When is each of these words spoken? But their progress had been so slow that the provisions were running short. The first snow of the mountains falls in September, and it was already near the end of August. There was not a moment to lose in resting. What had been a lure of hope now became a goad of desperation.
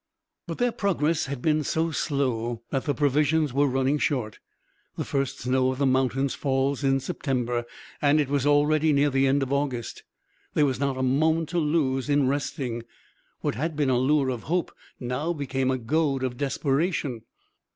But 0.47 0.57
their 0.57 0.71
progress 0.71 1.27
had 1.27 1.43
been 1.43 1.63
so 1.63 1.91
slow 1.91 2.63
that 2.71 2.85
the 2.85 2.95
provisions 2.95 3.53
were 3.53 3.67
running 3.67 3.99
short. 3.99 4.39
The 4.97 5.05
first 5.05 5.41
snow 5.41 5.71
of 5.71 5.77
the 5.77 5.85
mountains 5.85 6.33
falls 6.33 6.83
in 6.83 6.99
September, 6.99 7.65
and 8.01 8.19
it 8.19 8.27
was 8.27 8.43
already 8.47 8.93
near 8.93 9.11
the 9.11 9.27
end 9.27 9.43
of 9.43 9.53
August. 9.53 10.01
There 10.55 10.65
was 10.65 10.79
not 10.79 10.97
a 10.97 11.03
moment 11.03 11.49
to 11.49 11.59
lose 11.59 12.09
in 12.09 12.27
resting. 12.27 12.81
What 13.41 13.53
had 13.53 13.75
been 13.75 13.91
a 13.91 13.99
lure 13.99 14.29
of 14.29 14.45
hope 14.49 14.73
now 14.99 15.33
became 15.33 15.69
a 15.69 15.77
goad 15.77 16.23
of 16.23 16.35
desperation. 16.35 17.21